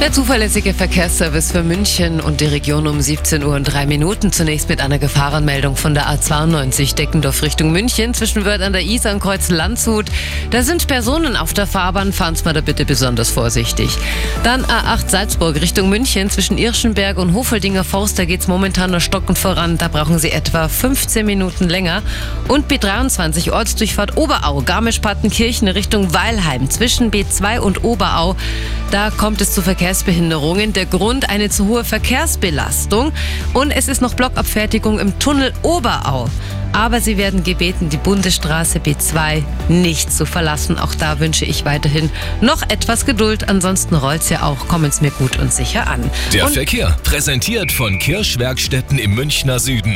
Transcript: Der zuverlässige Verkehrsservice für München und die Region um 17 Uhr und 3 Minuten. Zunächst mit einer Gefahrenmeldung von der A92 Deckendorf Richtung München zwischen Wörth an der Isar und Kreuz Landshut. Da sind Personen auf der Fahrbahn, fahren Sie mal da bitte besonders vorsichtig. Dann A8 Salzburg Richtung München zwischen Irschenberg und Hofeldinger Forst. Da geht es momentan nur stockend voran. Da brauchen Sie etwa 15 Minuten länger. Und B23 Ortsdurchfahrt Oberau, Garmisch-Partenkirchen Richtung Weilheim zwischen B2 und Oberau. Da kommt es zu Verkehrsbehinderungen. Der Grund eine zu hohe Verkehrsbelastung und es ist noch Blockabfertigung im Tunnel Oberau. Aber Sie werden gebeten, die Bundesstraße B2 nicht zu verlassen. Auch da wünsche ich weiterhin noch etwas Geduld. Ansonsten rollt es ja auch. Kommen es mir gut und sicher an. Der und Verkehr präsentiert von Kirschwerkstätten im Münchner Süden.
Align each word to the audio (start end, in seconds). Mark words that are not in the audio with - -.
Der 0.00 0.12
zuverlässige 0.12 0.72
Verkehrsservice 0.72 1.52
für 1.52 1.62
München 1.62 2.22
und 2.22 2.40
die 2.40 2.46
Region 2.46 2.86
um 2.86 3.02
17 3.02 3.44
Uhr 3.44 3.54
und 3.54 3.64
3 3.64 3.84
Minuten. 3.84 4.32
Zunächst 4.32 4.70
mit 4.70 4.80
einer 4.80 4.98
Gefahrenmeldung 4.98 5.76
von 5.76 5.92
der 5.92 6.08
A92 6.08 6.94
Deckendorf 6.94 7.42
Richtung 7.42 7.70
München 7.70 8.14
zwischen 8.14 8.46
Wörth 8.46 8.62
an 8.62 8.72
der 8.72 8.80
Isar 8.80 9.12
und 9.12 9.20
Kreuz 9.20 9.50
Landshut. 9.50 10.06
Da 10.52 10.62
sind 10.62 10.86
Personen 10.86 11.36
auf 11.36 11.52
der 11.52 11.66
Fahrbahn, 11.66 12.14
fahren 12.14 12.34
Sie 12.34 12.44
mal 12.44 12.54
da 12.54 12.62
bitte 12.62 12.86
besonders 12.86 13.28
vorsichtig. 13.28 13.90
Dann 14.42 14.64
A8 14.64 15.10
Salzburg 15.10 15.60
Richtung 15.60 15.90
München 15.90 16.30
zwischen 16.30 16.56
Irschenberg 16.56 17.18
und 17.18 17.34
Hofeldinger 17.34 17.84
Forst. 17.84 18.18
Da 18.18 18.24
geht 18.24 18.40
es 18.40 18.48
momentan 18.48 18.92
nur 18.92 19.00
stockend 19.00 19.38
voran. 19.38 19.76
Da 19.76 19.88
brauchen 19.88 20.18
Sie 20.18 20.30
etwa 20.30 20.68
15 20.68 21.26
Minuten 21.26 21.68
länger. 21.68 22.02
Und 22.48 22.72
B23 22.72 23.52
Ortsdurchfahrt 23.52 24.16
Oberau, 24.16 24.62
Garmisch-Partenkirchen 24.62 25.68
Richtung 25.68 26.14
Weilheim 26.14 26.70
zwischen 26.70 27.10
B2 27.10 27.58
und 27.58 27.84
Oberau. 27.84 28.34
Da 28.90 29.10
kommt 29.10 29.40
es 29.40 29.52
zu 29.52 29.62
Verkehrsbehinderungen. 29.62 30.72
Der 30.72 30.86
Grund 30.86 31.30
eine 31.30 31.48
zu 31.48 31.68
hohe 31.68 31.84
Verkehrsbelastung 31.84 33.12
und 33.54 33.70
es 33.70 33.86
ist 33.86 34.02
noch 34.02 34.14
Blockabfertigung 34.14 34.98
im 34.98 35.16
Tunnel 35.20 35.52
Oberau. 35.62 36.28
Aber 36.72 37.00
Sie 37.00 37.16
werden 37.16 37.42
gebeten, 37.42 37.88
die 37.88 37.96
Bundesstraße 37.96 38.78
B2 38.78 39.42
nicht 39.68 40.12
zu 40.12 40.24
verlassen. 40.24 40.78
Auch 40.78 40.94
da 40.94 41.18
wünsche 41.18 41.44
ich 41.44 41.64
weiterhin 41.64 42.10
noch 42.40 42.62
etwas 42.62 43.06
Geduld. 43.06 43.48
Ansonsten 43.48 43.96
rollt 43.96 44.22
es 44.22 44.30
ja 44.30 44.42
auch. 44.42 44.68
Kommen 44.68 44.86
es 44.86 45.00
mir 45.00 45.10
gut 45.10 45.38
und 45.38 45.52
sicher 45.52 45.88
an. 45.88 46.08
Der 46.32 46.46
und 46.46 46.54
Verkehr 46.54 46.96
präsentiert 47.02 47.72
von 47.72 47.98
Kirschwerkstätten 47.98 48.98
im 48.98 49.14
Münchner 49.14 49.58
Süden. 49.58 49.88